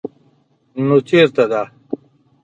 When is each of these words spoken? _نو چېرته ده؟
_نو 0.85 0.95
چېرته 1.07 1.43
ده؟ 1.51 1.63